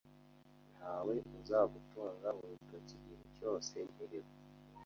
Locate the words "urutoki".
2.41-2.91